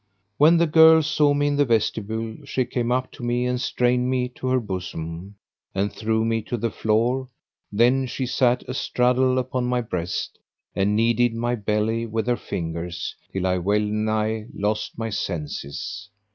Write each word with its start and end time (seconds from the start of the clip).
When 0.39 0.57
the 0.57 0.65
girl 0.65 1.03
saw 1.03 1.35
me 1.35 1.45
in 1.45 1.57
the 1.57 1.63
vestibule, 1.65 2.37
she 2.43 2.65
came 2.65 2.91
up 2.91 3.11
to 3.11 3.23
me 3.23 3.45
and 3.45 3.61
strained 3.61 4.09
me 4.09 4.29
to 4.29 4.47
her 4.47 4.59
bosom, 4.59 5.35
and 5.75 5.93
threw 5.93 6.25
me 6.25 6.41
to 6.41 6.57
the 6.57 6.71
floor; 6.71 7.27
then 7.71 8.07
she 8.07 8.25
sat 8.25 8.63
astraddle 8.67 9.37
upon 9.37 9.65
my 9.65 9.81
breast 9.81 10.39
and 10.75 10.95
kneaded 10.95 11.35
my 11.35 11.53
belly 11.53 12.07
with 12.07 12.25
her 12.25 12.35
fingers, 12.35 13.15
till 13.31 13.45
I 13.45 13.59
well 13.59 13.79
nigh 13.79 14.47
lost 14.55 14.97
my 14.97 15.11
senses. 15.11 16.09